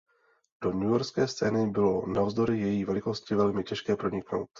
[0.63, 4.49] Do newyorské scény bylo navzdory její velikosti velmi těžké proniknout.